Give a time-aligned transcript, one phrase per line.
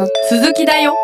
[0.00, 0.96] の続きだよ。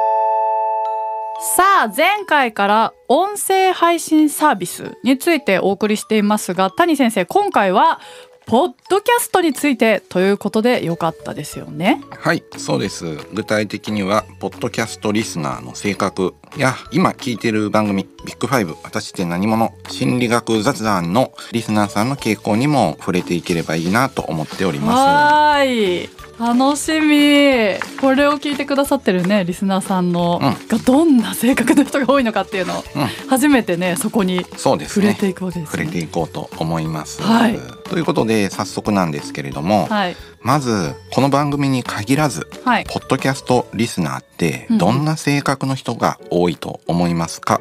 [1.57, 8.01] さあ前回から音声配信サービスについてお送りしていますが谷先生今回は
[8.47, 12.01] ポッドキャストについてということでよかったですよね。
[12.11, 13.17] はいそうです。
[13.35, 24.97] 具体的にはポッドキャストリスナーの性格や今聞いている番組ビッグファイブ私って何者心理学雑談のリスナーさんの傾向にも触れていければいいなと思っております。
[24.97, 27.79] はい楽しみ。
[28.01, 30.69] これを聞いてくださってるねリスナーさんの、うん。
[30.69, 33.07] がどんな性格の人が多いのかっていうのを、うん。
[33.29, 35.07] 初めてねそこにそうですね。
[35.07, 35.85] 触れていくわけですね。
[35.85, 37.59] 触れていこうと思います、はい。
[37.89, 40.17] ということで早速なんですけれども、はい。
[40.43, 42.85] まずこの番組に限らずはい。
[42.85, 44.79] ポッドキャストリスナーってうん。
[44.79, 47.61] どんな性格の人が多いと思いますか、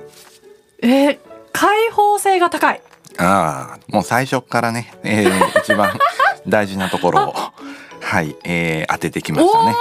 [0.81, 1.19] えー
[1.57, 2.81] 開放性が高い。
[3.17, 5.97] ああもう最初からね、えー一番
[6.45, 7.33] 大事なところを
[8.05, 9.75] はい、えー当ててきましたね。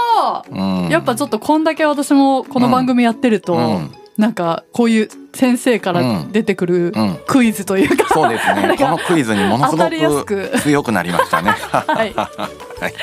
[0.51, 0.89] うん。
[0.89, 3.95] やっぱちょっとこんだけ私もこの番組やってると、うん。
[4.17, 7.19] なんかこういう先生から出てくるうん。
[7.27, 8.77] クイズというか、そうですね。
[8.81, 10.51] このクイズにものすごく。
[10.63, 11.51] 強くなりましたね。
[11.71, 12.15] はい。
[12.15, 12.95] はい。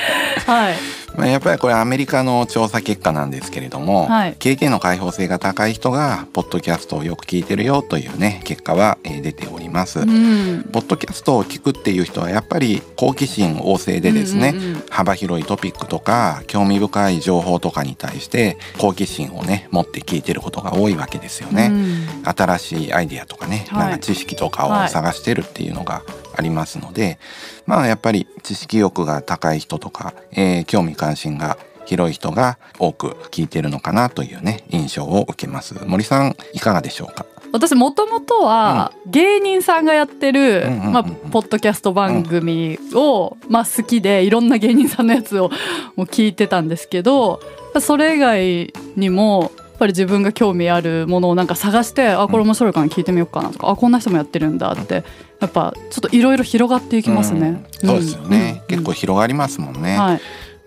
[0.44, 4.36] はいまあやっぱりこれアメリカの調査結果なんですけれども、はい。
[4.38, 10.00] 経験の開放性が高い人がポッドキャストをよく聞いてるよというね結果は、えー出ております。
[10.00, 10.64] うん。
[10.72, 14.82] ポッドキャストを聞くっていう人はやっぱり好奇心旺盛でですね、うんうんうん。
[14.90, 21.68] 幅広いトピックとか興味深い情報とかに対して好奇心をね持って聞いてることが多いわけですよね。
[21.70, 22.24] うん。
[22.24, 23.78] 新しいアイディアとかね、はい。
[23.78, 26.02] なんか知識とかを探してるっていうのが
[26.36, 27.18] ありますので、
[27.66, 35.74] まあやっぱり知識欲が高い人とか、えー興味関心が広い人が多く聞いてるのかなというね印象を受けます。
[35.84, 37.26] 森さんいかがでしょうか？
[37.52, 45.50] 私もともとは芸人さんがやってる、まあ、ポッドキャスト番組を、まあ、好きでいろんな芸人さんのやつを
[45.94, 47.40] もう聞いてたんですけど
[47.80, 55.04] それ以外にもやっぱり自分が興味あるものをなんか探してあこれ面白いから聞いてみようかなとかあこんな人もやってるんだって
[55.42, 57.64] やっぱちょっといろいろ広がっていきますね。
[57.82, 57.88] うん。
[57.88, 58.66] そうですよね、うん。
[58.68, 60.16] 結構広がりますもんね、はい。
[60.16, 60.20] ま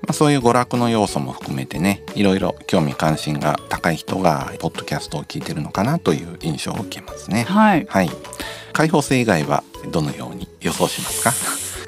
[0.10, 7.46] あ、そういう娯楽の要素も含めてねいろいろ興味関心が高い人がポッドキャストを聞いてるのかなという印象を受けますね。
[7.46, 8.10] はい、はい。
[8.74, 11.32] 開放性以外はどのように予想しますか？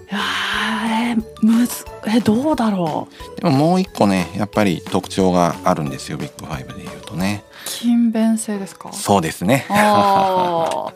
[0.09, 3.42] いやーえーむずえどうだろう？
[3.42, 7.44] でももう一個ねやっぱり特徴があるんですよビッグファイブで言うとね。
[7.66, 8.94] 勤勉性ですか？
[8.94, 9.66] そうですね。
[9.70, 10.94] あ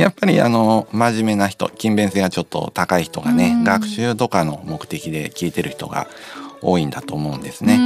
[0.00, 3.64] やっぱりあの真面目な人勤勉性がちょっと高い人がねうん。
[3.64, 6.06] 学習とかの目的で聞いてる人が
[6.62, 7.78] 多いんだと思うんですーね、う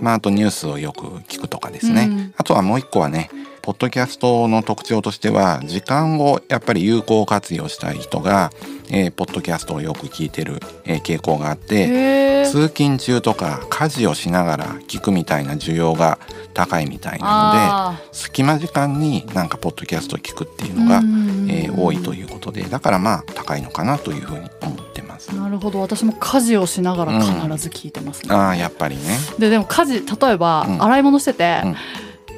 [0.00, 0.02] ん。
[0.02, 2.34] まああとニュースをよく聞くとかですね、うん。
[2.36, 3.30] あとはもう一個はね
[3.62, 8.50] ポッドキャストの特徴としては時間をやっぱり有効活用したい人が、
[8.90, 16.18] えーポッドキャストをよく聞いてる、えー傾向があって通勤中とか家事をしながら聞くみたいな需要が
[16.52, 25.30] 高いみたいなのであ隙間時間になんかポッドキャスト聞くっていうのが、うんえー多いということでだからまあ高いのかなというふうに思ってます。
[25.30, 25.80] ーなるほど。
[25.80, 29.02] 私も家事をしながら必ず聞いてますね、ああやっぱりね。
[29.38, 30.82] ででも家事例えば、うん。
[30.82, 31.76] 洗い物してて、うん。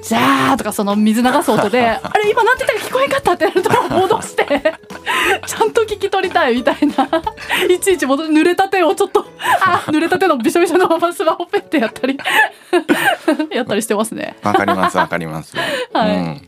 [0.02, 4.44] じゃーとかその水流す音で あれ今なんて言ったか聞こえんかったってなると戻して
[5.46, 7.08] ちゃんと聞き取りたいみたいな。
[7.70, 9.26] いちいち戻濡れた手をちょっと
[9.62, 12.18] あ濡れた手のびしょびしょのままスマホペッてやったり
[13.54, 14.36] やったりしてますね。
[14.42, 15.54] わかりますわかります。
[15.92, 16.42] はいうん、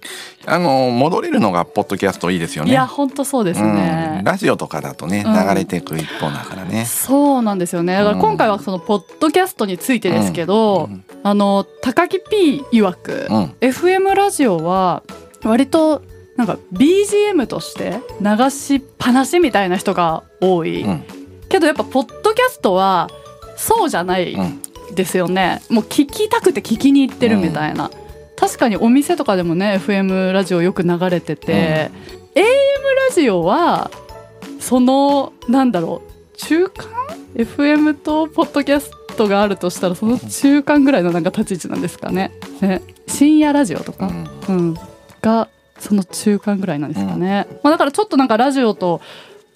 [0.47, 2.71] あの戻れるのがポッドキャストいいですよね。
[2.71, 4.17] いや本当そうですね。
[4.19, 6.85] うん、ラジオとかだとねうん流れてくる一方だからね。
[6.85, 7.95] そうなんですよね。
[7.95, 15.03] だから今回はそのポッドキャストについてですけど、うんあの高木 P 曰く、うん、FM ラジオは
[15.43, 16.03] 割と
[16.37, 21.05] なんか BGM として流しっぱなしみたいな人が多い、うん、
[21.49, 23.09] けどやっぱポッドキャストは
[23.57, 24.63] そうじゃないうん、
[24.95, 27.91] ですよね、もう聞きたくて聞きに行ってるみたいな、
[28.37, 31.91] 確かにお店とかでもね FM ラジオよく流れてて、
[32.35, 32.43] AM
[33.09, 33.91] ラジオは
[34.61, 36.87] そのなんだろう中間
[37.35, 42.31] ？FM とポッドキャストがあるとしたらその中間ぐらいのなんか立ち位置なんですかね。
[42.61, 42.83] ね。
[43.07, 44.09] 深夜ラジオとか、
[44.49, 44.57] うん。
[44.57, 44.77] うん、
[45.23, 45.49] が
[45.79, 47.47] その中間ぐらいなんですかね。
[47.63, 49.01] まあ、だからちょっとなんかラジオと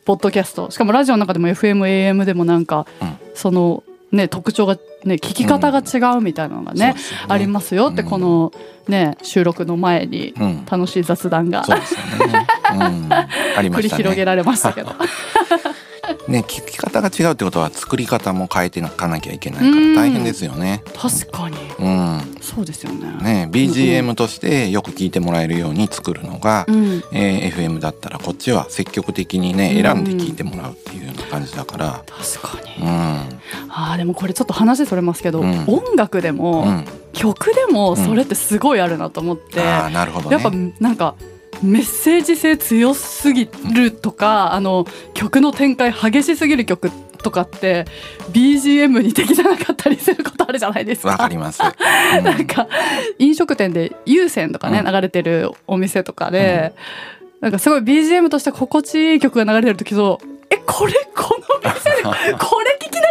[0.04, 3.16] ポッドキャストしかもラジオの中でも FMAM でもなんか、うん。
[3.34, 3.82] その
[4.12, 7.26] ね特徴がね聞き方が違うみたいなのがね,、そうですよね。
[7.28, 8.08] ありますよって、うん。
[8.08, 8.52] この
[8.88, 11.64] ね収録の前にうん、楽しい雑談が
[13.54, 13.88] 繰り。
[13.88, 14.94] 広げられましたけど。
[16.28, 20.82] ね、聞き方が違うってことは作り方も変えていかなきゃいけないから大変ですよね。
[20.96, 21.56] 確かに。
[21.78, 23.46] うん、そうですよね。
[23.46, 29.82] ね、BGM としてよく聞いてもらえるように作るのが、うん、えー FM だったらこっちは積極的にねうん。
[29.82, 32.04] 選んで聞いてもらうっていうような感じだから。
[32.06, 32.88] 確かに、うん、
[33.68, 35.64] あーでもこれちょっと話それますけど、うん。
[35.66, 40.36] 音楽でも、うん、曲でもそれってすごいあるなと思って、ああなるほどね。
[40.36, 40.50] やっぱ
[40.80, 41.14] なんか
[41.62, 46.90] メッセージ性強すぎるとか、あの曲の展開激しすぎる曲
[47.22, 47.84] とかって
[48.32, 51.10] BGM に適さなかったりすることあるじゃないですか。
[51.10, 51.60] わかります、
[52.18, 52.24] うん。
[52.24, 52.66] なんか
[53.18, 54.92] 飲食店で有線とかね、うん。
[54.92, 56.72] 流れてるお店とかで、
[57.40, 60.20] なんかすごい BGM として心地いい曲が流れてる時と
[60.50, 62.02] えこれこの店で
[62.38, 63.09] これ聞きな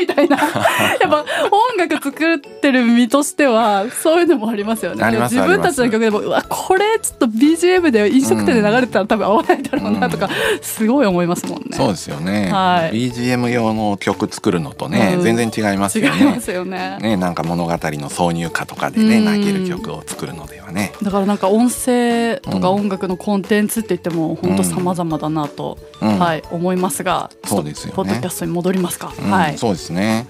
[0.00, 0.36] みたいな。
[1.00, 5.04] やっぱ音楽作ってる身としてはそういうのもありますよね。
[5.22, 10.28] 自分たちの曲でもうわこれちょっと BGM で飲食店で流れてたら多分合わないだろうなとか、
[10.62, 11.76] すごい思いますもんね。
[11.76, 12.96] そうですよね、はい。
[13.10, 15.22] BGM 用の曲作るのとね、うん。
[15.22, 16.98] 全然違います違いよねますよね。
[17.00, 19.24] ねなんか物語の挿入歌とかでねうん。
[19.24, 20.92] 泣ける曲を作るのではね。
[21.02, 22.84] だからなんか音声とかうん。
[22.84, 26.18] 音楽のコンテンツって言っても本当様々だなと、うん。
[26.18, 27.92] はい思いますが、そうですよね。
[27.96, 29.12] ポッドキャストに戻りますか。
[29.18, 29.30] うん。
[29.30, 29.58] はい。
[29.58, 29.93] そうですね。
[29.94, 30.26] ね。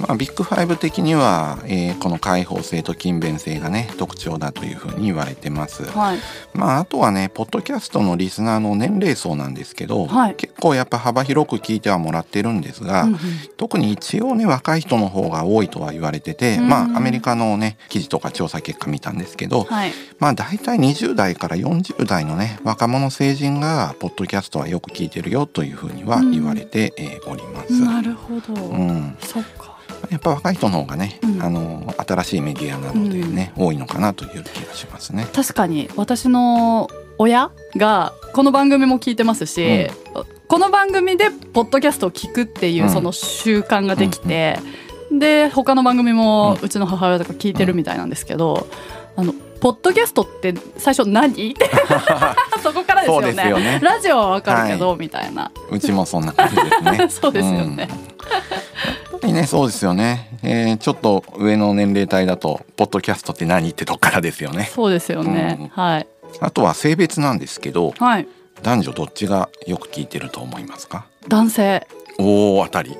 [0.00, 5.84] まあ、ビッグファイブ的には、えーこの開放性と勤勉性がね特徴だというふうに言われてます。
[5.84, 6.18] はい。
[6.54, 13.18] まああとはねポッドキャストのリスナーの年齢層なんですけど、はい結構やっぱ幅広く聞いてはもらってるんですが、うんうん
[13.56, 19.92] 特に一応ね若い人の方が多いとは言われてて、うんまあアメリカのね記事とか調査結果見たんですけど、はい。
[20.18, 27.72] まあ大体20代から40代のね若者成人がポッドキャストはよく聞いてるよというふうには言われて、えーおります。
[27.80, 28.54] なるほど。
[28.54, 29.74] うん、そっか。
[30.10, 31.42] やっぱ若い人の方がね、うん。
[31.42, 35.26] あの新しいメディアなのでね、多いのかなという気がしますね。
[35.32, 36.88] 確かに私の
[37.18, 39.88] 親がこの番組も聞いてますし、
[40.48, 42.90] この番組でポッドキャストを聞くっていううん。
[42.90, 44.58] その習慣ができて、
[45.10, 48.66] で他の番組もうちの母親とか聞いてるみたいなんですけど、
[49.16, 51.50] あのポッドキャストって最初何？
[51.50, 51.70] っ て
[52.62, 53.78] そこからですよね。
[53.78, 53.80] ね。
[53.82, 55.50] ラジオはわかるけど、みたいな。
[55.70, 57.08] うちもそんな感じですね。
[57.10, 57.88] そうですよね、
[59.18, 64.70] ぱりねそうですよね、えーちょっと上の年齢帯だとポッドキャストって何ってとこからですよね。
[64.72, 65.68] そうですよね、うん。
[65.68, 66.06] はい。
[66.40, 68.28] あとは性別なんですけどはい。
[68.62, 71.06] 男女どっちがよく聞いてると思いますか？
[71.28, 71.86] 男性。
[72.18, 72.96] おお当たり。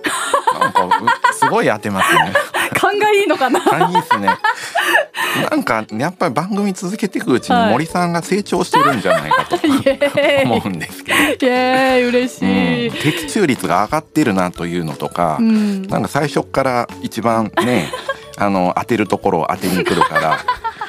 [0.61, 0.91] なんかう
[1.35, 2.33] すごい当てますね。
[2.77, 3.61] 勘がいいのかな。
[3.73, 4.29] あいいですね。
[5.51, 7.73] なんかやっぱり番組続けていくうちにはい。
[7.73, 9.57] 森さんが成長してるんじゃないかと
[10.45, 11.19] 思うんですけど。
[11.19, 15.83] イエーイ嬉しい、うん、的中率が上がってるなというのとか、うん。
[15.89, 17.91] なんか最初から一番ね
[18.37, 20.39] あの当てるところを当てに来るから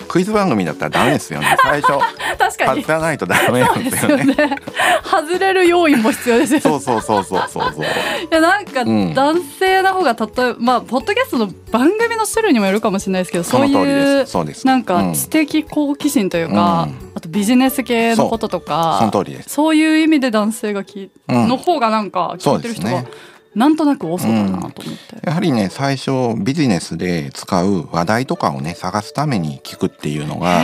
[0.08, 1.94] クイズ番組だったらダメですよね 最初
[2.38, 4.26] 確かに当てないとダメなんでですすよね。
[4.26, 4.56] よね。
[5.04, 6.62] 外れる要因も必要ですよね。
[6.62, 7.84] そうそうそうそうそうそう。
[7.84, 7.88] い
[8.30, 14.32] やなんかうん男性の方が例えばまあポッドキャストの番組の種類にもよるかもしれないですけど、そそういうす。
[14.32, 14.66] そうです。
[14.66, 19.50] なんうんか知的好奇心というか、うんあとビジネス系のこととそかの、通りです。
[19.50, 24.82] そういう意味で男性がき、うんの方がなんか聞いてる人がそうですねなんとなく多そうだなと思って。
[25.26, 30.64] やはりね最初ビジネスで使う話題とかをね探すために聞くっていうのが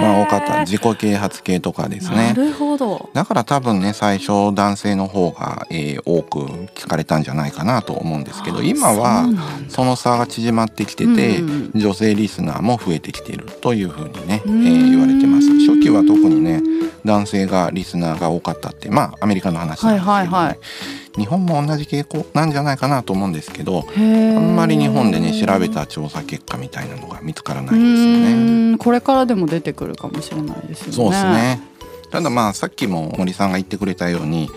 [0.00, 0.60] まあ多かった。
[0.60, 2.34] 自己啓発系とかですなね。
[2.34, 3.10] るほど。
[3.12, 6.38] だから多分ね最初男性の方が、えー多く
[6.74, 9.26] 聞かれたんじゃないかなと思うんですけど今は
[9.68, 14.60] その差が縮まってきてて、うん女性リスナーも増えてきているというふうにね、えうん。
[14.62, 15.48] ー言われてます。
[15.66, 16.62] 初期は特にね
[17.04, 20.10] 男性がリスナーが多かったってまあアメリカの話なんですけど、ね。
[20.12, 20.58] はいはいはい
[21.18, 28.78] 日本も同じ傾向なんじゃないかなと思うんですけどあんまり日本でね調べた調査結果みたいなのが見つからなういですよね。
[28.78, 30.92] これからでも出てくるかもしれないですよね。
[30.92, 31.60] そうですね。
[32.10, 34.48] ただまあさっきも森さんが言ってくれたように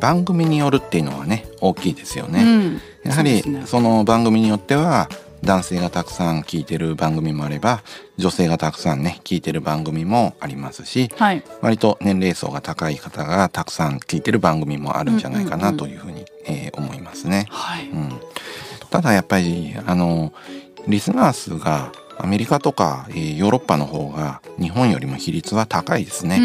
[0.00, 2.42] 番組によるっていうのはね大きいですよね。
[2.42, 5.08] うんやはりその番組によっては
[5.44, 7.82] 男性がたくさん聞いてる番組もあれば
[8.16, 11.42] 女性がたくさんね聞いてる番組もありますしはい。
[11.60, 17.46] 割と年齢層が高い方がたくさん聞いてる番組もあるんじゃないかなんというふうに、えー思いますね。
[17.50, 17.88] はい。
[17.88, 18.20] うん、
[18.90, 20.32] ただやっぱりあの
[20.88, 26.38] リスナー数がアメリカとか、えーヨーロッパの方が日本よりも比率は高いですね。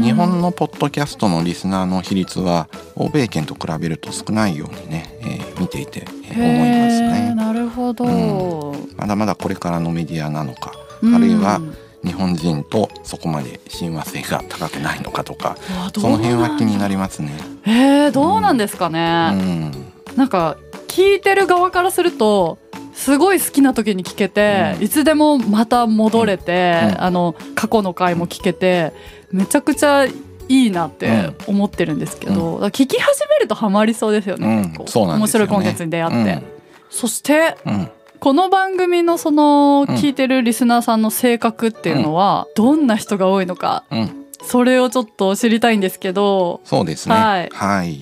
[0.00, 7.34] 日日本のポッドキャストのリスナーの比率は欧米圏と比べると少ないようにね、えー見ていて、えー思いますね。
[7.34, 8.72] なるほど。
[8.72, 11.60] うまだまだこれからのメディアなのかうんあるいは
[12.04, 15.56] 日本人とそこまで親和性が高くないのかとか
[15.94, 16.94] その辺は気になり。
[16.94, 17.32] りますね。
[17.66, 19.30] えー、どうなんですかうね。
[19.32, 19.70] ん
[20.16, 20.56] なんか
[20.88, 22.58] 聞いてる側からすると。
[23.00, 24.84] すごい好きな時に聞けて、うん。
[24.84, 27.02] いつでもまた戻れて、うん。
[27.02, 28.92] あの過去の回も聞けて
[29.32, 30.12] めちゃくちゃい
[30.48, 34.72] いなって思ってるんですけど、だから聞き始めるとハマりそうですよね、うん。
[34.72, 34.74] ね。
[34.86, 36.42] 面白いコンテンツに出会って、
[36.90, 37.72] そしてうん。
[37.72, 37.90] うん
[38.20, 39.94] この番組のそのうん。
[39.96, 44.26] 聞いてるリスナーさんの性格っていうのはどんな人が多いのかうん。
[44.42, 47.14] それをちょっと知りたいんですけどそうですね。
[47.14, 47.48] はい。
[47.50, 47.98] はい。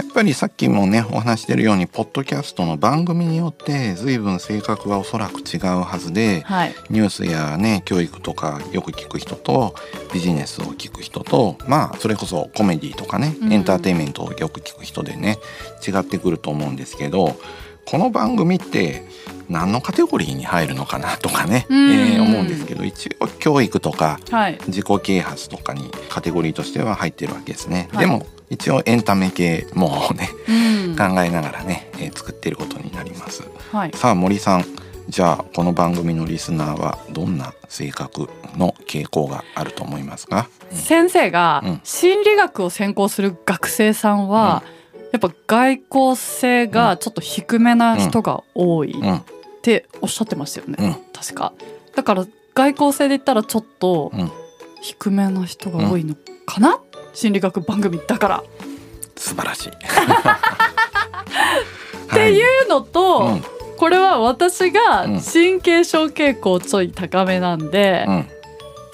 [0.00, 6.74] やっぱりさっきもねお話してるようにポッドキャストの番組によって随分性格はおそらく違うはずで、はい。
[6.88, 9.74] ニュースやね教育とかよく聞く人と
[10.14, 13.52] ビジネスを聞く人とまあそれこそコメディとかねうん。
[13.52, 15.36] エンターテインメントをよく聞く人でね
[15.86, 17.36] 違ってくると思うんですけど
[17.84, 19.04] この番組って
[19.50, 21.90] 何のカテゴリーに入るのかなとかね、うん。
[21.90, 24.58] えー思うんですけど一応教育とかはい。
[24.68, 27.90] 自己啓発とかにカテゴリーとしては入ってるわけですね。
[27.92, 28.06] はい。
[28.06, 30.96] でも一応エンタメ系もねうん。
[30.96, 33.44] 考えながらね、えー作ってることになります。
[33.72, 33.92] はい。
[33.94, 34.64] さあ森さん。
[35.08, 41.80] じゃあこの番組のリスナーはどんな性格の傾向があると思いますか、先生がうん。
[41.82, 44.62] 心理学を専攻する学生さんは、
[45.12, 49.16] やっぱ外交性がちょっと低めな人が多いうん。
[49.16, 49.22] っ
[49.62, 50.94] ておっしゃってましたよね、うん。
[51.12, 51.52] 確か。
[51.96, 54.30] だから外交性で言ったらちょっとうん。
[54.82, 56.14] 低めな人が多いの
[56.46, 56.78] かな、
[57.20, 58.42] 心理学番組だから。
[59.14, 59.68] 素晴らしい。
[59.68, 59.72] っ
[62.10, 63.44] っていうのと、うん。
[63.76, 65.20] これは私がうん。
[65.20, 68.26] 神経症傾向ちょい高めなんで、うん。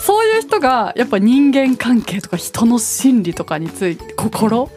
[0.00, 4.70] そういう人がやっぱ人間関係とか人の心理とかについて心、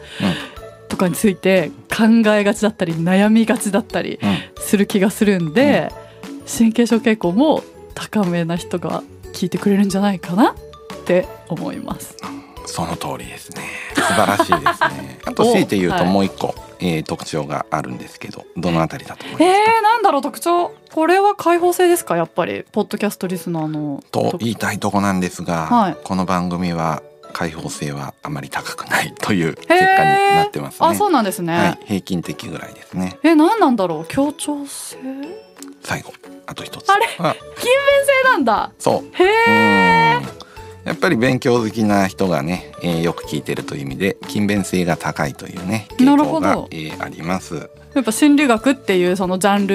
[0.88, 4.62] とかについて考えがちだったり悩みがちだったりうん。
[4.62, 5.92] する気がするんで、
[6.46, 7.64] 神経症傾向も
[7.96, 9.02] 高めな人が
[9.32, 10.54] 聞いてくれるんじゃないかなっ
[11.04, 12.16] て思います。
[12.70, 13.62] その通りですね。
[13.94, 15.18] 素晴らしいですね。
[15.26, 20.72] あと強いて言うとはいもう一個、えー特徴があるんですけどどのあたりだと思いえますか、ー、なんだろう特徴？
[20.92, 22.16] これは開放性ですか？
[22.16, 24.02] やっぱりポッドキャストリスナーの。
[24.10, 25.96] と言いたいとこなんですが、はい。
[26.04, 29.78] この番組は開放性はあまり高くないという結果に
[30.34, 30.88] なってますね。
[30.88, 33.18] あそうなんですね、はい、平均的ぐらいですね。
[33.22, 34.04] え何なんだろう？
[34.06, 34.96] 協調性？
[35.82, 36.12] 最後
[36.46, 36.90] あと一つ。
[36.90, 37.06] あれ？
[37.18, 37.34] あ。
[37.34, 38.72] 勤勉性なんだ。
[38.78, 39.22] そう。
[39.22, 40.29] へえうん
[40.90, 47.70] やっぱり勉強好きな人がね、えーよく聞いてるという意味で勤勉性が高いというねなる傾向がほど、えーあります。
[47.94, 49.74] やっぱ心理学っていうそのジャンル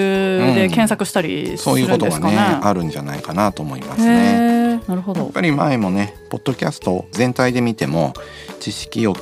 [0.56, 2.34] で検索したりすそういうるんですかね。
[2.36, 4.82] ことがねあるんじゃないかなと思いますへね。
[4.86, 5.22] えなるほど。
[5.22, 8.14] やっぱり前もねポッドキャスト全体で見ても
[8.60, 9.20] 知識欲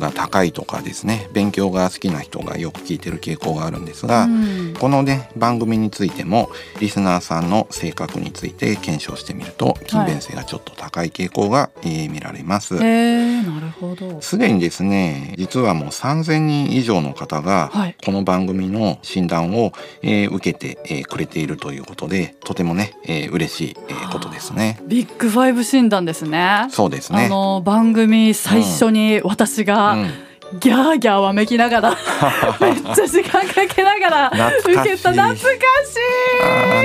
[0.00, 6.50] が高いとかですね勉強が好きな人がよく聞いてる傾向があるんですが、うんこのね番組についても
[6.80, 12.76] リスナーさんの性格について検証してみると勤勉性がちょっと高い傾向が、えー見られます。
[12.76, 14.20] へえなるほど。
[14.20, 24.80] すでにですね実はもう3,000人以上の方がはいこの番組の診断を、えー受けて、えーくれているということでとてもね、えー嬉しい、えーことですね。
[24.86, 26.66] ビッグファイブ診断ですね。
[26.70, 27.26] そうですね。
[27.26, 29.92] あの番組最初に私が。
[29.92, 30.31] うん。
[30.60, 31.90] ギャーギャーわめきながら、
[32.60, 34.32] めっちゃ時間かけながら
[34.64, 35.46] 受けた懐かし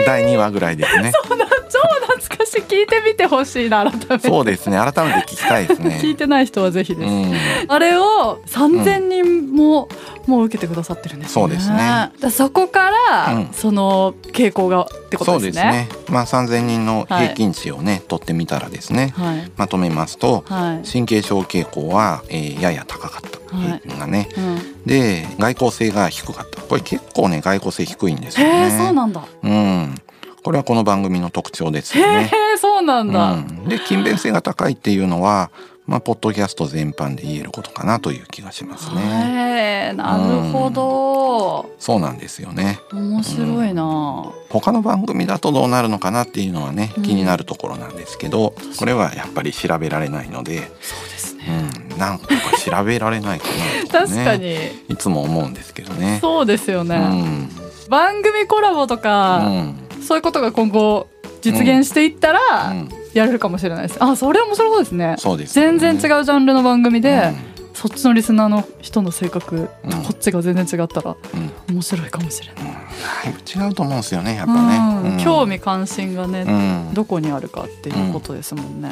[0.01, 1.11] い第2話ぐらいですね。
[1.69, 4.77] 超懐かしい聞いてみてほしいな改めてそうですね。
[4.77, 5.99] 改めて聞きたいですね。
[6.01, 7.35] 聞いてない人はぜひです、うん、
[7.67, 9.89] あれを3000人も、
[10.27, 11.33] もう受けてくださってるんですね。
[11.33, 15.51] そうですねだそこから、うんその傾向がってことそうでね。
[15.51, 15.89] ですすね。
[16.09, 20.87] まあ3,000人の平均値をね、取ってみたらですね、はいまとめますとはい。
[20.87, 28.77] 神経症傾向は、えーやや高かったはい平均がね、うん、で外交性が低かったこれ結構ね外交性低いんですよね。
[28.77, 29.23] そうなんだ。
[29.43, 29.95] うん、
[30.43, 32.31] これはこの番組の特徴ですへよね。
[32.53, 33.33] えそうなんだ。
[33.33, 35.51] うん、で勤勉性が高いっていうのは、
[35.85, 39.93] まあ、ポッドキャスト全般で言えることかなという気がしますね。
[39.95, 41.69] なるほど。
[41.79, 42.79] そうなんですよね。
[42.91, 44.31] 面白いな。
[44.49, 51.86] 他の番組だとどうなるのかなっていうのはねうん気になるところなんですけど、これはやっぱり調べられないので、そうですね。
[51.97, 54.55] うん、なんとか調べられないかなね、確かに
[54.89, 56.19] いつも思うんですけどね。
[56.21, 56.95] そうですよね。
[56.95, 57.49] うん
[57.89, 61.07] 番組コラボとうか、んそういうことが今後
[61.41, 63.97] 実現していったら、うんやれるかもしれないです。
[64.03, 65.15] あそれ面白そうですね。
[65.17, 72.63] そうですよね、全然違うジャンルの番組で、うんそっちのリスナーの人の性格うんとこっちが全然違ったらうん面白いかもしれない。
[72.63, 75.09] うんだいぶ違うと思うんですよねやっぱうんね。
[75.17, 76.51] うん興味関心がね、う
[76.91, 78.89] んどこにあるかっていうことですもんね。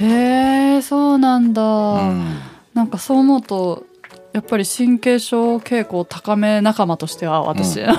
[0.00, 2.38] うんへえそうなんだ、うん。
[2.74, 3.84] なんかそう思うと
[4.32, 7.94] やっぱり神経症傾向高め仲間としては私、うあ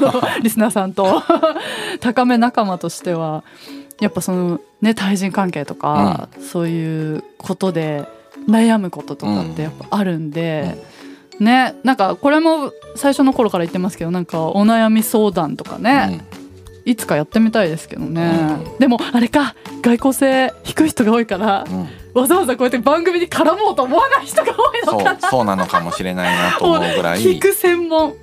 [0.00, 1.22] の リスナーさんと。
[2.00, 3.44] 高め仲間としては
[4.00, 8.04] やっぱそのね対人関係とか、そういうことで
[8.48, 10.78] 悩むこととかってやっぱあるんで、
[11.38, 16.22] ねなんかこれも最初の頃から言ってますけどなんかお悩み相談とかね、
[16.84, 21.80] いつかやってみたいですけどね、うでもあれか外交性低い人が多いからうん。
[21.80, 25.30] うんわざわざこうやって番組に絡もうと思わない人が多いのそうかな。
[25.30, 27.20] そうなのかもしれないなと思うぐらい。
[27.20, 28.14] 聞く専門。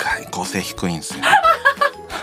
[0.00, 1.24] 外交性低いんですよ。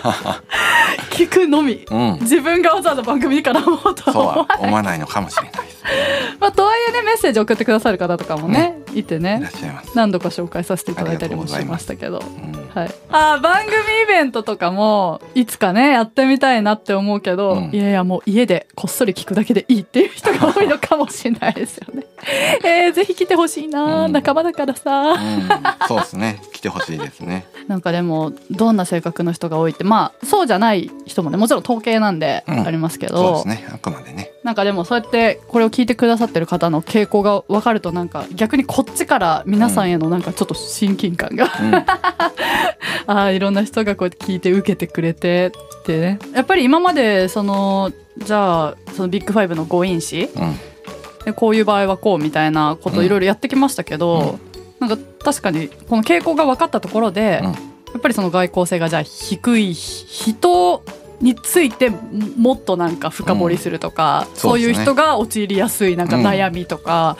[1.11, 1.85] 聞くのみ。
[1.89, 2.17] うん。
[2.21, 4.57] 自分がわざわざ番組に絡もうとそう思わない。
[4.57, 5.83] は思わないのかもしれないです。
[6.39, 9.49] まあ、とはいえねメッセージ送ってくださる方とかもね、いてね。
[9.95, 12.19] 何度か紹介させていただいたりもしましたけど。
[12.19, 13.73] うんはい、あー番組
[14.03, 22.05] イベントとかもいつかねやってみたいなって思うけど、うんいやいやもう家でこっそり聞くだけでいいっていう人が多いのかもしれないですよね。
[22.63, 25.13] えー、ぜひ来てほしいな、うん仲間だからさ。
[25.13, 25.17] うん、
[25.87, 26.39] そうですね。
[26.53, 27.45] 来てほしいですね。
[27.67, 33.67] なんかでもどんな性格の人が多いってまあそうじゃない人もねもちろん統計なんでうんありますけそうど、ですね。
[33.73, 34.16] あくまでね。
[34.47, 41.85] なんかでもそうやってこれを聞いてくださってる方の傾向が分かるとなんか逆にこっちから皆さんへのなんかちょっと親近感が、うん、 あ
[43.07, 45.51] あいろんな人がこうやって聞いて受けてくれて
[45.81, 46.19] ってね。
[46.33, 50.57] やっぱり今までそのじゃあそのビッグファイブの誤飲子うん、
[51.25, 54.39] でこういう場合はこうみたいなことをいろいろやってきましたけど、
[54.79, 57.51] なんか確かにこの傾向が分かったところで、うん。
[57.93, 60.83] やっぱりその外交性がじゃあ低い人
[61.21, 64.35] についてもっとなんか深掘りするとか、うん。
[64.35, 67.17] そういう人が陥りやすいなんか悩みとか、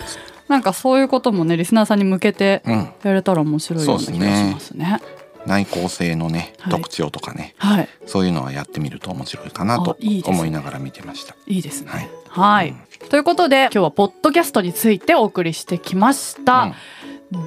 [0.47, 5.01] なんかそういうこともねリスナーさんに向けてうん、やれたら面白いような気がしますね。
[5.45, 6.73] 内向性のね、はい。
[6.73, 11.35] 特徴とかね、はい、そういうのはやってみると面白いかなと思いながら見てました。
[11.47, 11.89] いいですね。
[11.89, 12.09] はい。
[12.27, 13.09] はい、うん。
[13.09, 16.73] ということで今日はポッドキャストについてお送りしてきました。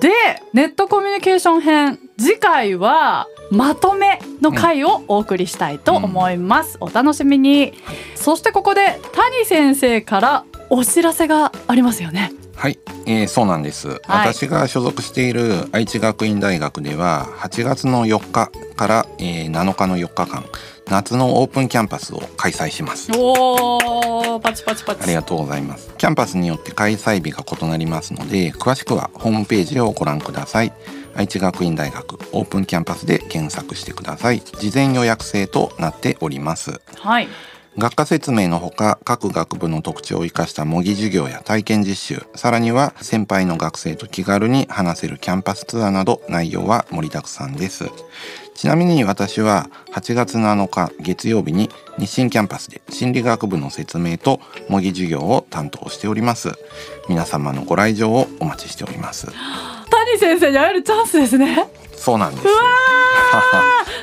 [0.00, 0.11] で
[0.52, 7.72] ネットコミュニケーション編次回はまとめの回をお送りしたいと思います、お楽しみに、
[8.14, 12.30] そしてここで谷先生からお知らせがありますよね。
[12.54, 20.44] はい、えーそうなんです、私が所属している愛知学院大学では8月の4日から、えー7日の4日間
[20.90, 23.10] 夏のオープンキャンパスを開催します。
[23.16, 25.04] おーパチパチパチ。
[25.04, 25.94] ありがとうございます。
[25.96, 30.72] キャンパスによって開催日が異なりますので詳しくはホームページをご覧ください
[31.14, 34.40] 愛知学院大学オープンキャンパスで検索してください。
[34.40, 36.80] 事前予約制となっております。
[36.96, 37.28] はい。
[37.78, 47.86] 学科説明のほか各学部の特徴を生かした模擬授業や体験実習さらには先輩の学生と気軽に話せるキャンパスツアーなど内容は盛りだくさんです。
[48.54, 56.50] ちなみに私は8月7日月曜日に日清キャンパスで心理学部の説明と模擬授業を担当しております。
[57.08, 59.28] 皆様のご来場をお待ちしております
[60.10, 61.66] 谷先生に会えるチャンスですね。
[61.92, 62.52] そうなんですよ。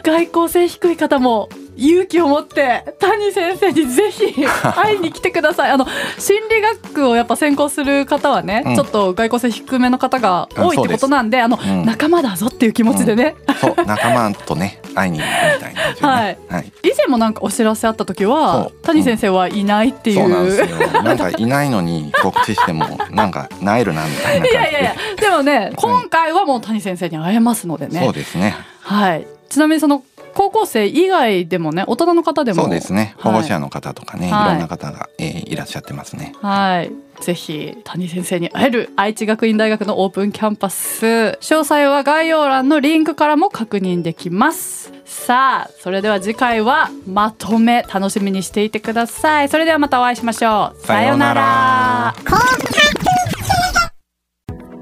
[0.04, 5.72] 外交性低い方も勇気を持って谷先生にぜひ 会いに来てください。
[5.72, 5.86] あの
[6.18, 8.76] 心理学をやっぱ専攻する方はね、うん。
[8.76, 11.86] ちょっと外交性低めの方が多いってことなんであの、うん。
[11.86, 16.14] 仲間だぞっていう気持ちでね、そう仲間とね会いに行くみたいな感じでね。
[16.14, 16.38] はい。
[16.50, 16.74] はい。
[16.84, 18.82] 以前もなんかお知らせあった時はそう。
[18.84, 21.04] 谷先生はいないっていう、そうなんですよ。
[21.04, 24.54] なんかいないのに告知してもなんかなえるなみたいな感じで。
[24.54, 24.96] いやいやいや。
[25.20, 28.56] でもね今回はもう谷先生に会えますのでね、そうですね。
[28.82, 29.28] はい。
[29.50, 30.04] ちなみにその
[30.38, 32.62] 高校生以外でもね大人の方でも。
[32.62, 33.16] そうですね。
[33.18, 33.34] はい。
[33.34, 34.50] 保護者の方とかね、はい。
[34.50, 36.34] い、ろんな方が、えーいらっしゃってますね。
[36.42, 36.92] はい。
[37.22, 41.06] ぜひ谷先生に会える愛知学院大学のオープンキャンパス。
[41.06, 44.94] 詳細は概要欄のリンクからも確認できます。
[45.06, 49.50] さあそれでは次回はまとめ楽しみにしていてください。
[49.50, 50.86] それではまたお会いしましょう。
[50.86, 52.16] さようなら